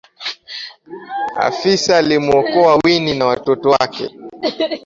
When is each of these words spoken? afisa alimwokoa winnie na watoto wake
afisa 1.37 1.97
alimwokoa 1.97 2.75
winnie 2.85 3.15
na 3.15 3.25
watoto 3.25 3.69
wake 3.69 4.09